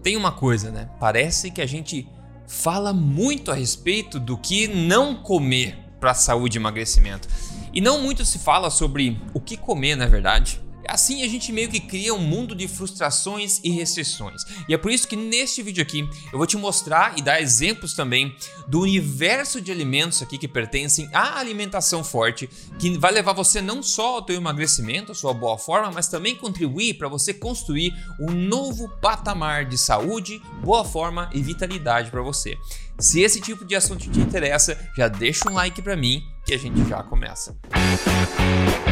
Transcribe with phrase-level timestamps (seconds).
[0.00, 0.88] Tem uma coisa, né?
[1.00, 2.08] Parece que a gente
[2.46, 7.26] fala muito a respeito do que não comer para saúde e emagrecimento.
[7.74, 10.60] E não muito se fala sobre o que comer, na verdade.
[10.88, 14.42] Assim a gente meio que cria um mundo de frustrações e restrições.
[14.68, 17.92] E é por isso que neste vídeo aqui eu vou te mostrar e dar exemplos
[17.94, 18.34] também
[18.66, 22.48] do universo de alimentos aqui que pertencem à alimentação forte,
[22.78, 26.34] que vai levar você não só ao teu emagrecimento, à sua boa forma, mas também
[26.34, 32.56] contribuir para você construir um novo patamar de saúde, boa forma e vitalidade para você.
[32.98, 36.58] Se esse tipo de assunto te interessa, já deixa um like para mim que a
[36.58, 37.56] gente já começa.
[37.74, 38.87] Música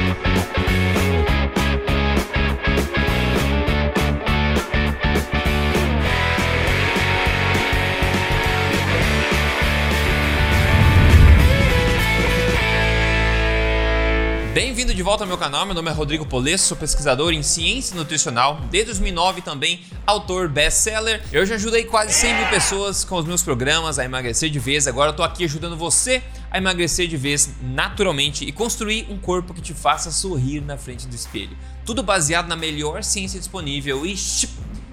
[14.56, 17.94] Bem-vindo de volta ao meu canal, meu nome é Rodrigo Polesso, sou pesquisador em ciência
[17.94, 21.22] nutricional, desde 2009 também autor best-seller.
[21.30, 24.86] Eu já ajudei quase 100 mil pessoas com os meus programas a emagrecer de vez,
[24.86, 29.52] agora eu tô aqui ajudando você a emagrecer de vez naturalmente e construir um corpo
[29.52, 31.54] que te faça sorrir na frente do espelho.
[31.84, 34.16] Tudo baseado na melhor ciência disponível e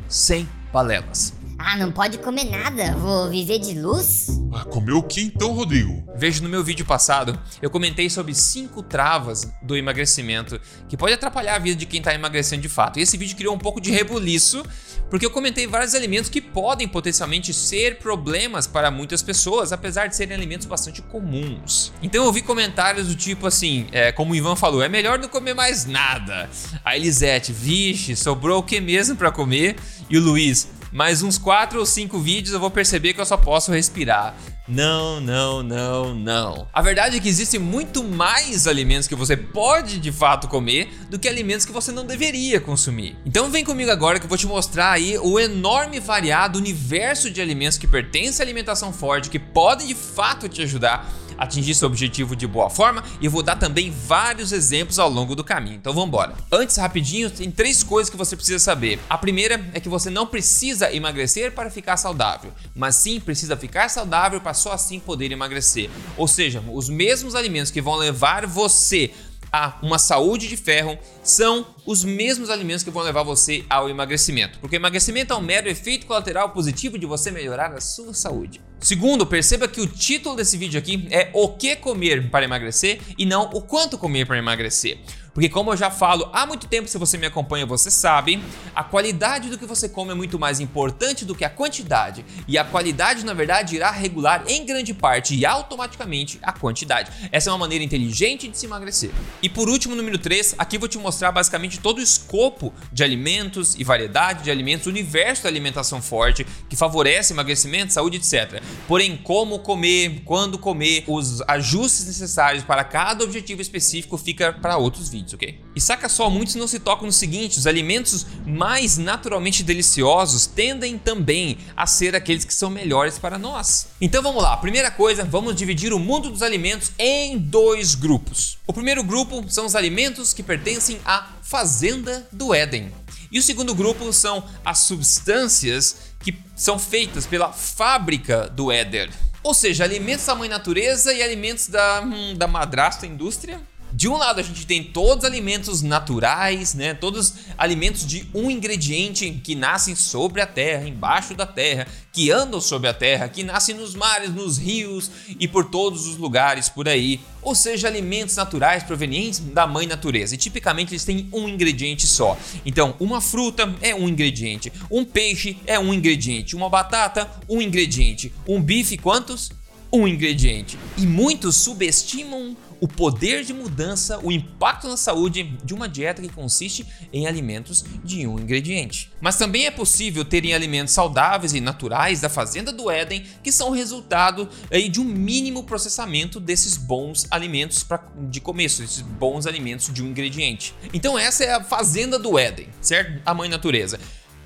[0.09, 1.42] sem balelas.
[1.66, 4.28] Ah, não pode comer nada, vou viver de luz?
[4.53, 6.03] Ah, comeu o que então, Rodrigo?
[6.14, 11.56] Veja no meu vídeo passado, eu comentei sobre cinco travas do emagrecimento que pode atrapalhar
[11.56, 13.00] a vida de quem está emagrecendo de fato.
[13.00, 14.61] E esse vídeo criou um pouco de rebuliço,
[15.09, 20.17] porque eu comentei vários alimentos que podem potencialmente ser problemas para muitas pessoas, apesar de
[20.17, 21.94] serem alimentos bastante comuns.
[22.03, 25.30] Então eu vi comentários do tipo assim, é, como o Ivan falou, é melhor não
[25.30, 26.50] comer mais nada.
[26.84, 29.78] A Elisete, vixe, sobrou o que mesmo para comer?
[30.09, 33.36] E o Luiz, mais uns 4 ou 5 vídeos eu vou perceber que eu só
[33.36, 34.36] posso respirar.
[34.68, 36.68] Não, não, não, não.
[36.72, 41.20] A verdade é que existem muito mais alimentos que você pode de fato comer do
[41.20, 43.18] que alimentos que você não deveria consumir.
[43.26, 47.42] Então vem comigo agora que eu vou te mostrar aí o enorme variado universo de
[47.42, 52.36] alimentos que pertencem à alimentação forte que podem de fato te ajudar atingir seu objetivo
[52.36, 55.75] de boa forma e vou dar também vários exemplos ao longo do caminho.
[55.75, 56.34] Então vamos embora.
[56.52, 59.00] Antes, rapidinho, tem três coisas que você precisa saber.
[59.09, 63.90] A primeira é que você não precisa emagrecer para ficar saudável, mas sim precisa ficar
[63.90, 65.90] saudável para só assim poder emagrecer.
[66.18, 69.12] Ou seja, os mesmos alimentos que vão levar você
[69.53, 74.58] a uma saúde de ferro são os mesmos alimentos que vão levar você ao emagrecimento,
[74.58, 78.59] porque emagrecimento é um mero efeito colateral positivo de você melhorar a sua saúde.
[78.84, 83.26] Segundo, perceba que o título desse vídeo aqui é o que comer para emagrecer e
[83.26, 84.98] não o quanto comer para emagrecer.
[85.34, 88.42] Porque como eu já falo há muito tempo, se você me acompanha, você sabe,
[88.76, 92.24] a qualidade do que você come é muito mais importante do que a quantidade.
[92.48, 97.12] E a qualidade, na verdade, irá regular em grande parte e automaticamente a quantidade.
[97.32, 99.10] Essa é uma maneira inteligente de se emagrecer.
[99.42, 103.74] E por último, número 3, aqui vou te mostrar basicamente todo o escopo de alimentos
[103.76, 108.62] e variedade de alimentos, o universo da alimentação forte que favorece emagrecimento, saúde, etc.
[108.88, 115.10] Porém, como comer, quando comer, os ajustes necessários para cada objetivo específico fica para outros
[115.10, 115.59] vídeos ok?
[115.75, 120.97] E saca só, muitos não se tocam no seguinte: os alimentos mais naturalmente deliciosos tendem
[120.97, 123.89] também a ser aqueles que são melhores para nós.
[124.01, 128.57] Então vamos lá, primeira coisa, vamos dividir o mundo dos alimentos em dois grupos.
[128.66, 132.91] O primeiro grupo são os alimentos que pertencem à fazenda do Éden.
[133.31, 139.09] E o segundo grupo são as substâncias que são feitas pela fábrica do Éder.
[139.44, 143.59] Ou seja, alimentos da mãe natureza e alimentos da, hum, da madrasta indústria
[143.96, 146.96] de um lado a gente tem todos os alimentos naturais, né?
[146.96, 152.59] Todos alimentos de um ingrediente que nascem sobre a terra, embaixo da terra, que andam
[152.59, 156.90] sobre a terra, que nascem nos mares, nos rios e por todos os lugares por
[156.90, 157.20] aí.
[157.44, 160.34] Ou seja, alimentos naturais provenientes da mãe natureza.
[160.34, 162.36] E tipicamente eles têm um ingrediente só.
[162.66, 168.34] Então, uma fruta é um ingrediente, um peixe é um ingrediente, uma batata, um ingrediente,
[168.48, 169.52] um bife, quantos?
[169.92, 170.80] Um ingrediente.
[170.98, 176.28] E muitos subestimam o poder de mudança, o impacto na saúde de uma dieta que
[176.28, 179.10] consiste em alimentos de um ingrediente.
[179.22, 183.70] Mas também é possível terem alimentos saudáveis e naturais da fazenda do Éden que são
[183.70, 184.50] resultado
[184.91, 190.08] de um mínimo processamento desses bons alimentos pra, de começo, esses bons alimentos de um
[190.08, 190.76] ingrediente.
[190.94, 193.22] Então essa é a fazenda do Éden, certo?
[193.26, 193.97] A mãe natureza.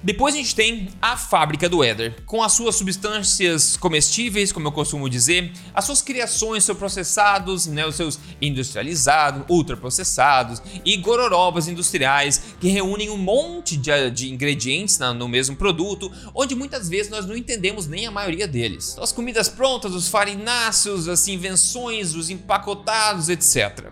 [0.03, 4.71] Depois a gente tem a fábrica do Éder, com as suas substâncias comestíveis, como eu
[4.71, 12.41] costumo dizer, as suas criações, seus processados, né, os seus industrializados, ultraprocessados e gororobas industriais
[12.59, 17.25] que reúnem um monte de, de ingredientes na, no mesmo produto, onde muitas vezes nós
[17.25, 18.91] não entendemos nem a maioria deles.
[18.91, 23.91] Então, as comidas prontas, os farináceos, as invenções, os empacotados, etc.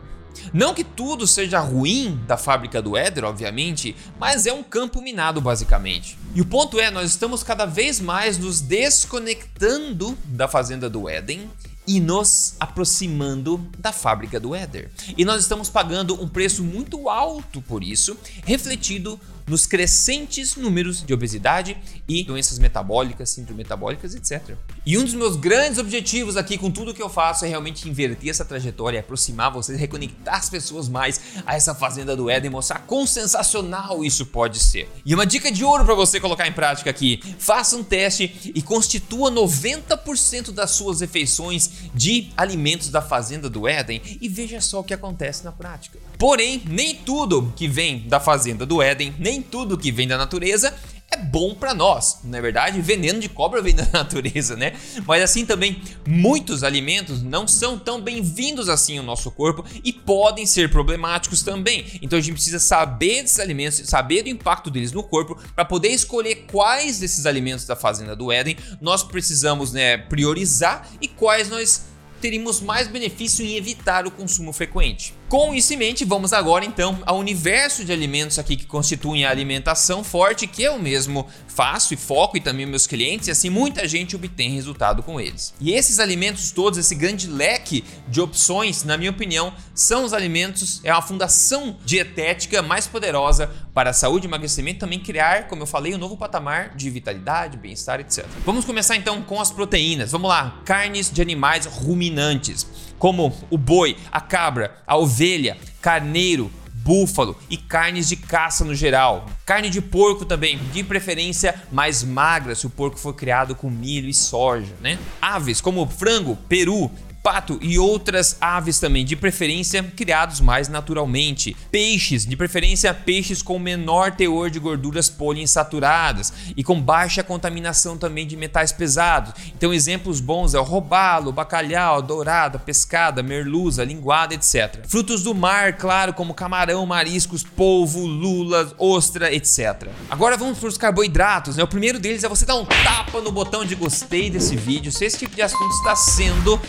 [0.53, 5.41] Não que tudo seja ruim da fábrica do Éder, obviamente, mas é um campo minado
[5.41, 6.17] basicamente.
[6.33, 11.49] E o ponto é, nós estamos cada vez mais nos desconectando da fazenda do Éden
[11.87, 14.89] e nos aproximando da fábrica do Éder.
[15.17, 21.13] E nós estamos pagando um preço muito alto por isso, refletido nos crescentes números de
[21.13, 21.77] obesidade
[22.07, 24.55] e doenças metabólicas, síndrome metabólicas, etc.
[24.85, 28.29] E um dos meus grandes objetivos aqui com tudo que eu faço é realmente inverter
[28.29, 33.05] essa trajetória, aproximar vocês, reconectar as pessoas mais a essa fazenda do Éden, mostrar quão
[33.07, 34.89] sensacional isso pode ser.
[35.05, 38.61] E uma dica de ouro para você colocar em prática aqui: faça um teste e
[38.61, 44.83] constitua 90% das suas refeições de alimentos da fazenda do Éden e veja só o
[44.83, 45.97] que acontece na prática.
[46.17, 50.73] Porém, nem tudo que vem da fazenda do Éden, nem tudo que vem da natureza
[51.11, 52.81] é bom para nós, não é verdade?
[52.81, 54.73] Veneno de cobra vem da natureza, né?
[55.05, 60.45] Mas assim também, muitos alimentos não são tão bem-vindos assim ao nosso corpo e podem
[60.45, 61.85] ser problemáticos também.
[62.01, 65.89] Então a gente precisa saber desses alimentos, saber do impacto deles no corpo para poder
[65.89, 71.85] escolher quais desses alimentos da fazenda do Éden nós precisamos, né, priorizar e quais nós
[72.19, 75.13] teríamos mais benefício em evitar o consumo frequente.
[75.27, 79.31] Com isso em mente, vamos agora então ao universo de alimentos aqui que constituem a
[79.31, 83.87] alimentação forte, que eu mesmo faço e foco e também meus clientes, e assim muita
[83.87, 85.51] gente obtém resultado com eles.
[85.59, 90.79] E esses alimentos todos, esse grande leque de opções, na minha opinião, são os alimentos,
[90.83, 95.67] é a fundação dietética mais poderosa para a saúde e emagrecimento, também criar, como eu
[95.67, 98.27] falei, um novo patamar de vitalidade, bem-estar, etc.
[98.45, 100.11] Vamos começar então com as proteínas.
[100.11, 106.51] Vamos lá, carnes de animais ruminantes como o boi, a cabra, a ovelha, carneiro,
[106.85, 109.25] búfalo e carnes de caça no geral.
[109.43, 114.07] Carne de porco também, de preferência mais magra, se o porco for criado com milho
[114.07, 114.99] e soja, né?
[115.19, 116.91] Aves como frango, peru,
[117.25, 121.57] pato e outras aves também, de preferência criados mais naturalmente.
[121.71, 128.27] Peixes, de preferência peixes com menor teor de gorduras poliinsaturadas e com baixa contaminação também
[128.27, 129.33] de metais pesados.
[129.57, 134.85] Então exemplos bons é o robalo, bacalhau, dourada, pescada, merluza, linguada, etc.
[134.87, 139.89] Frutos do mar, claro, como camarão, mariscos, polvo, lula, ostra, etc.
[140.11, 141.63] Agora vamos para os carboidratos, né?
[141.63, 145.03] O primeiro deles é você dar um tapa no botão de gostei desse vídeo, se
[145.03, 146.61] esse tipo de assunto está sendo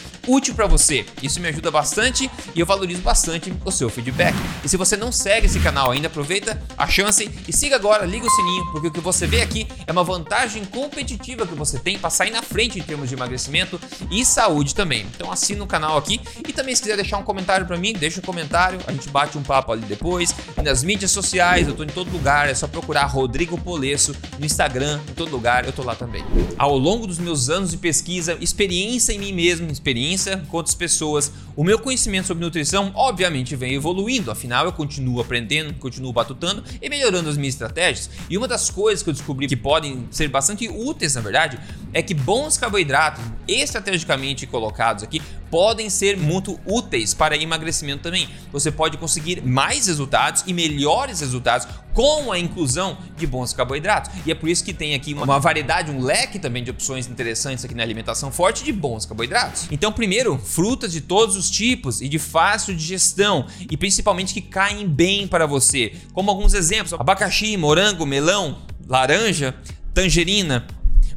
[0.47, 1.05] útil para você.
[1.23, 4.37] Isso me ajuda bastante e eu valorizo bastante o seu feedback.
[4.65, 8.27] E se você não segue esse canal ainda, aproveita a chance e siga agora, liga
[8.27, 11.99] o sininho, porque o que você vê aqui é uma vantagem competitiva que você tem
[11.99, 15.07] para sair na frente em termos de emagrecimento e saúde também.
[15.15, 18.21] Então assina o canal aqui e também se quiser deixar um comentário para mim, deixa
[18.21, 20.35] um comentário, a gente bate um papo ali depois.
[20.57, 24.47] E nas mídias sociais, eu tô em todo lugar, é só procurar Rodrigo Polesso no
[24.47, 26.25] Instagram, em todo lugar, eu tô lá também.
[26.57, 31.33] Ao longo dos meus anos de pesquisa, experiência em mim mesmo, experiência com outras pessoas.
[31.57, 36.89] O meu conhecimento sobre nutrição, obviamente, vem evoluindo, afinal eu continuo aprendendo, continuo batutando e
[36.89, 38.11] melhorando as minhas estratégias.
[38.29, 41.59] E uma das coisas que eu descobri que podem ser bastante úteis, na verdade,
[41.93, 48.29] é que bons carboidratos, estrategicamente colocados aqui, podem ser muito úteis para emagrecimento também.
[48.53, 54.11] Você pode conseguir mais resultados e melhores resultados com a inclusão de bons carboidratos.
[54.27, 57.65] E é por isso que tem aqui uma variedade, um leque também de opções interessantes
[57.65, 59.67] aqui na alimentação forte de bons carboidratos.
[59.71, 64.87] Então, primeiro, frutas de todos os tipos e de fácil digestão e principalmente que caem
[64.87, 65.95] bem para você.
[66.13, 69.55] Como alguns exemplos: abacaxi, morango, melão, laranja,
[69.95, 70.67] tangerina,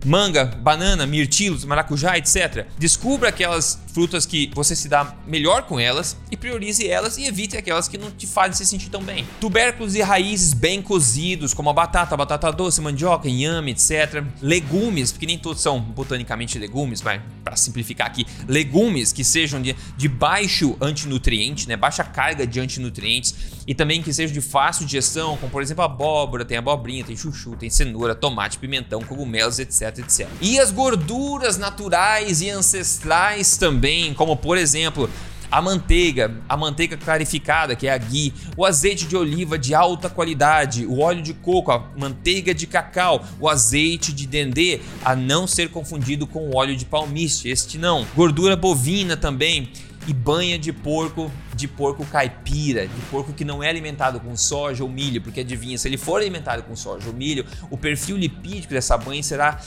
[0.05, 2.67] manga, banana, mirtilos, maracujá, etc.
[2.77, 7.57] Descubra aquelas frutas que você se dá melhor com elas e priorize elas e evite
[7.57, 9.27] aquelas que não te fazem se sentir tão bem.
[9.39, 14.23] Tubérculos e raízes bem cozidos, como a batata, batata doce, mandioca, inhame, etc.
[14.41, 19.75] Legumes, porque nem todos são botanicamente legumes, vai para simplificar aqui, legumes que sejam de,
[19.97, 25.37] de baixo antinutriente, né, baixa carga de antinutrientes e também que sejam de fácil digestão,
[25.37, 30.27] como por exemplo abóbora, tem abobrinha, tem chuchu, tem cenoura, tomate, pimentão, cogumelos, etc, etc.
[30.41, 33.78] E as gorduras naturais e ancestrais também,
[34.13, 35.09] como por exemplo
[35.51, 40.09] a manteiga, a manteiga clarificada, que é a ghee, o azeite de oliva de alta
[40.09, 45.47] qualidade, o óleo de coco, a manteiga de cacau, o azeite de dendê, a não
[45.47, 48.05] ser confundido com o óleo de palmiste, este não.
[48.15, 49.71] Gordura bovina também,
[50.07, 54.83] e banha de porco, de porco caipira, de porco que não é alimentado com soja
[54.83, 58.73] ou milho, porque adivinha, se ele for alimentado com soja ou milho, o perfil lipídico
[58.73, 59.59] dessa banha será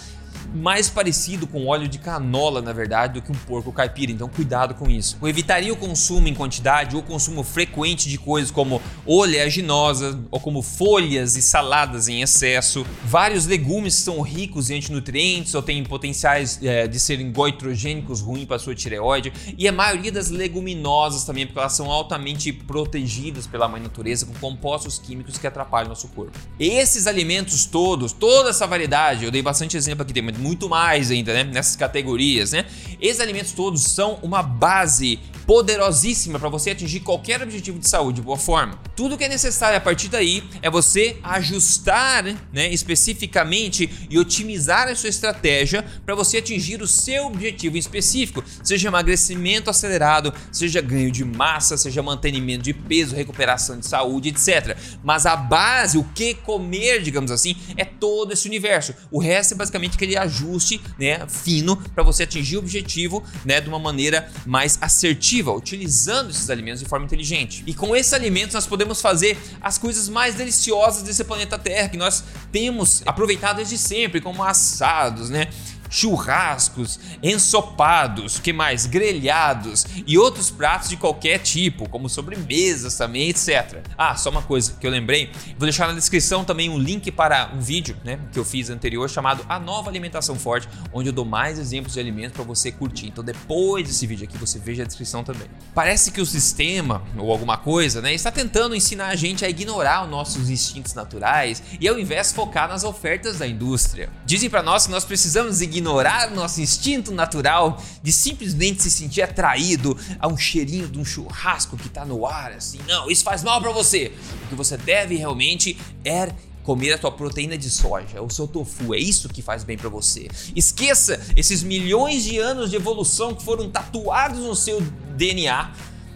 [0.54, 4.12] mais parecido com óleo de canola, na verdade, do que um porco caipira.
[4.12, 5.18] Então, cuidado com isso.
[5.20, 10.62] Eu evitaria o consumo em quantidade ou consumo frequente de coisas como oleaginosa ou como
[10.62, 12.84] folhas e saladas em excesso.
[13.04, 18.58] Vários legumes são ricos em antinutrientes ou têm potenciais é, de serem goitrogênicos ruins para
[18.58, 19.32] sua tireoide.
[19.56, 24.34] E a maioria das leguminosas também, porque elas são altamente protegidas pela mãe natureza com
[24.34, 26.38] compostos químicos que atrapalham nosso corpo.
[26.58, 31.32] Esses alimentos todos, toda essa variedade, eu dei bastante exemplo aqui, tem muito mais ainda,
[31.32, 31.44] né?
[31.44, 32.64] Nessas categorias, né?
[33.00, 38.22] Esses alimentos todos são uma base poderosíssima para você atingir qualquer objetivo de saúde de
[38.22, 38.78] boa forma.
[38.94, 44.94] Tudo que é necessário a partir daí é você ajustar, né, especificamente e otimizar a
[44.94, 51.24] sua estratégia para você atingir o seu objetivo específico, seja emagrecimento acelerado, seja ganho de
[51.24, 54.76] massa, seja mantenimento de peso, recuperação de saúde, etc.
[55.02, 58.94] Mas a base, o que comer, digamos assim, é todo esse universo.
[59.10, 63.68] O resto é basicamente aquele ajuste, né, fino para você atingir o objetivo, né, de
[63.68, 67.62] uma maneira mais assertiva utilizando esses alimentos de forma inteligente.
[67.66, 71.96] E com esses alimentos nós podemos fazer as coisas mais deliciosas desse planeta Terra que
[71.96, 75.48] nós temos aproveitado desde sempre, como assados, né?
[75.92, 78.86] Churrascos, ensopados, que mais?
[78.86, 83.84] Grelhados e outros pratos de qualquer tipo, como sobremesas também, etc.
[83.96, 87.50] Ah, só uma coisa que eu lembrei, vou deixar na descrição também um link para
[87.54, 91.26] um vídeo, né, que eu fiz anterior chamado A Nova Alimentação Forte, onde eu dou
[91.26, 93.08] mais exemplos de alimentos para você curtir.
[93.08, 95.48] Então depois desse vídeo aqui você veja a descrição também.
[95.74, 100.04] Parece que o sistema ou alguma coisa, né, está tentando ensinar a gente a ignorar
[100.04, 104.08] os nossos instintos naturais e ao invés focar nas ofertas da indústria.
[104.24, 109.22] Dizem para nós que nós precisamos ignorar ignorar nosso instinto natural de simplesmente se sentir
[109.22, 113.42] atraído a um cheirinho de um churrasco que está no ar, assim, não, isso faz
[113.42, 114.12] mal para você.
[114.44, 118.94] O que você deve realmente é comer a tua proteína de soja, o seu tofu,
[118.94, 120.28] é isso que faz bem para você.
[120.54, 124.80] Esqueça esses milhões de anos de evolução que foram tatuados no seu
[125.16, 125.72] DNA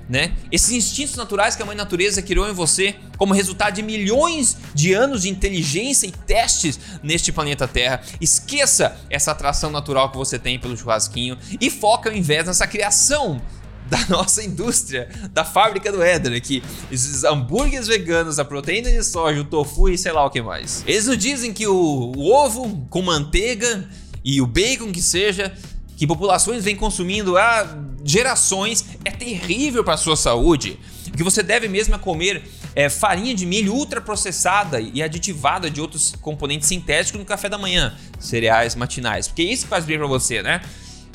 [0.09, 0.35] né?
[0.53, 4.93] Esses instintos naturais que a mãe natureza criou em você como resultado de milhões de
[4.93, 8.01] anos de inteligência e testes neste planeta Terra.
[8.21, 13.41] Esqueça essa atração natural que você tem pelo churrasquinho e foca ao invés nessa criação
[13.89, 16.63] da nossa indústria, da fábrica do Éder aqui.
[16.91, 20.85] Esses hambúrgueres veganos, a proteína de soja, o tofu e sei lá o que mais.
[20.87, 23.89] Eles nos dizem que o, o ovo com manteiga
[24.25, 25.53] e o bacon que seja
[25.97, 27.65] que populações vêm consumindo há
[28.07, 30.79] gerações é terrível para a sua saúde.
[31.09, 32.43] O que você deve mesmo é comer
[32.75, 37.95] é, farinha de milho ultraprocessada e aditivada de outros componentes sintéticos no café da manhã,
[38.19, 40.61] cereais matinais, porque isso faz bem para você, né?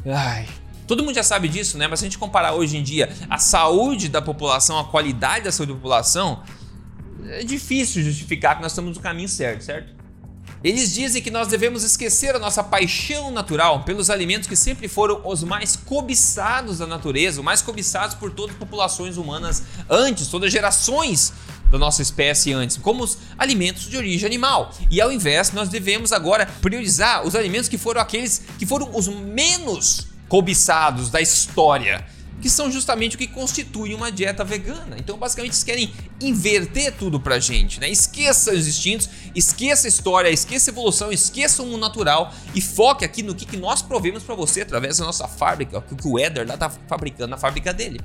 [0.05, 0.47] Ai,
[0.91, 1.87] Todo mundo já sabe disso, né?
[1.87, 5.51] Mas se a gente comparar hoje em dia a saúde da população, a qualidade da
[5.51, 6.43] saúde da população,
[7.29, 10.00] é difícil justificar que nós estamos no caminho certo, certo?
[10.63, 15.19] Eles dizem que nós devemos esquecer a nossa paixão natural pelos alimentos que sempre foram
[15.25, 20.47] os mais cobiçados da natureza, os mais cobiçados por todas as populações humanas antes, todas
[20.47, 21.33] as gerações
[21.71, 24.71] da nossa espécie antes, como os alimentos de origem animal.
[24.91, 29.07] E ao invés, nós devemos agora priorizar os alimentos que foram aqueles que foram os
[29.07, 32.05] menos cobiçados da história
[32.41, 34.97] que são justamente o que constitui uma dieta vegana.
[34.97, 37.89] Então, basicamente, eles querem inverter tudo pra gente, né?
[37.89, 43.05] Esqueça os instintos, esqueça a história, esqueça a evolução, esqueça o mundo natural e foque
[43.05, 46.19] aqui no que, que nós provemos para você através da nossa fábrica, o que o
[46.19, 48.01] Eder lá tá fabricando na fábrica dele.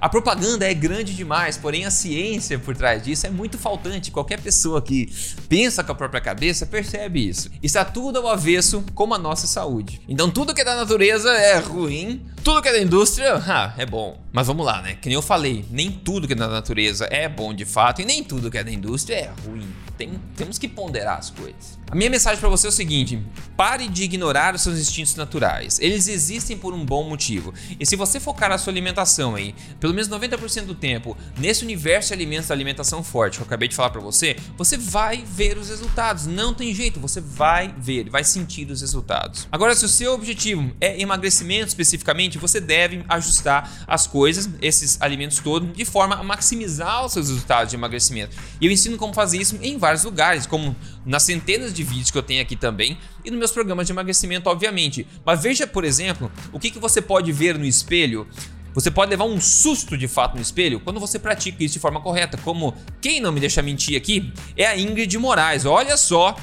[0.00, 4.10] A propaganda é grande demais, porém a ciência por trás disso é muito faltante.
[4.10, 5.12] Qualquer pessoa que
[5.46, 7.50] pensa com a própria cabeça percebe isso.
[7.62, 10.00] Está tudo ao avesso como a nossa saúde.
[10.08, 13.84] Então tudo que é da natureza é ruim, tudo que é da indústria ah, é
[13.84, 14.18] bom.
[14.32, 14.94] Mas vamos lá, né?
[14.94, 18.06] Que nem eu falei, nem tudo que é da natureza é bom de fato e
[18.06, 19.68] nem tudo que é da indústria é ruim.
[19.98, 21.78] Tem, temos que ponderar as coisas.
[21.90, 23.22] A minha mensagem para você é o seguinte:
[23.54, 25.78] pare de ignorar os seus instintos naturais.
[25.78, 27.52] Eles existem por um bom motivo.
[27.78, 32.08] E se você focar a sua alimentação aí, pelo menos 90% do tempo, nesse universo
[32.08, 35.58] de alimentos da alimentação forte que eu acabei de falar para você, você vai ver
[35.58, 36.26] os resultados.
[36.26, 39.48] Não tem jeito, você vai ver, vai sentir os resultados.
[39.50, 45.38] Agora, se o seu objetivo é emagrecimento especificamente, você deve ajustar as coisas, esses alimentos
[45.40, 48.36] todos, de forma a maximizar os seus resultados de emagrecimento.
[48.60, 52.10] E eu ensino como fazer isso em vários lugares, como nas centenas de de vídeos
[52.10, 55.06] que eu tenho aqui também e nos meus programas de emagrecimento, obviamente.
[55.24, 58.28] Mas veja, por exemplo, o que, que você pode ver no espelho
[58.74, 62.00] você pode levar um susto de fato no espelho quando você pratica isso de forma
[62.00, 62.38] correta.
[62.38, 65.64] Como quem não me deixa mentir aqui é a Ingrid Moraes.
[65.64, 66.36] Olha só,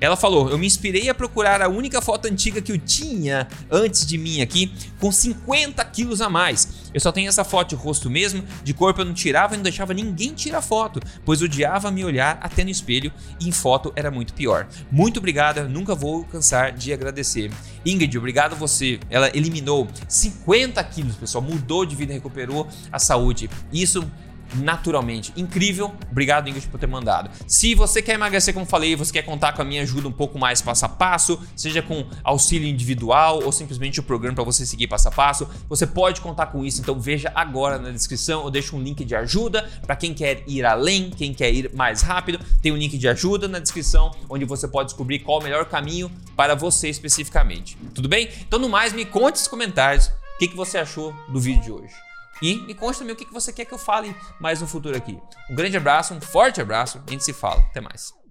[0.00, 4.06] Ela falou: Eu me inspirei a procurar a única foto antiga que eu tinha antes
[4.06, 6.84] de mim aqui, com 50 quilos a mais.
[6.94, 9.64] Eu só tenho essa foto de rosto mesmo, de corpo eu não tirava e não
[9.64, 14.10] deixava ninguém tirar foto, pois odiava me olhar até no espelho e em foto era
[14.10, 14.68] muito pior.
[14.92, 17.50] Muito obrigada, nunca vou cansar de agradecer.
[17.84, 19.00] Ingrid, obrigado você.
[19.10, 23.50] Ela eliminou 50 quilos, pessoal, mudou de vida, recuperou a saúde.
[23.72, 24.08] Isso
[24.56, 25.32] naturalmente.
[25.36, 25.92] Incrível.
[26.10, 27.30] Obrigado, Ingrid, por ter mandado.
[27.46, 30.38] Se você quer emagrecer, como falei, você quer contar com a minha ajuda um pouco
[30.38, 34.86] mais passo a passo, seja com auxílio individual ou simplesmente o programa para você seguir
[34.86, 36.80] passo a passo, você pode contar com isso.
[36.80, 40.64] Então veja agora na descrição, eu deixo um link de ajuda para quem quer ir
[40.64, 42.38] além, quem quer ir mais rápido.
[42.62, 46.10] Tem um link de ajuda na descrição onde você pode descobrir qual o melhor caminho
[46.36, 47.76] para você especificamente.
[47.94, 48.28] Tudo bem?
[48.40, 51.72] Então, no mais, me conte nos comentários o que, que você achou do vídeo de
[51.72, 52.13] hoje.
[52.42, 55.18] E me conte também o que você quer que eu fale mais no futuro aqui.
[55.50, 57.60] Um grande abraço, um forte abraço, a gente se fala.
[57.60, 58.23] Até mais.